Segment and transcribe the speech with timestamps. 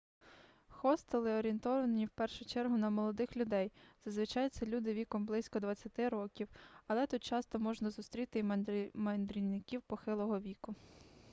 [0.67, 3.71] хостели орієнтовані в першу чергу на молодих людей
[4.05, 6.47] зазвичай це люди віком близько двадцяти років
[6.87, 10.75] але тут часто можна зустріти й мандрівників похилого віку